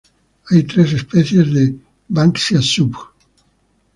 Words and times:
Hay 0.49 0.63
tres 0.63 0.93
especies 0.93 1.53
de 1.53 1.75
"Banksia 2.07 2.59
subg. 2.63 2.95